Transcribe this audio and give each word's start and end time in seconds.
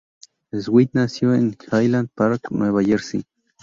Sweet 0.51 0.89
nació 0.95 1.35
en 1.35 1.55
Highland 1.71 2.09
Park, 2.09 2.49
Nueva 2.49 2.81
Jersey. 2.83 3.23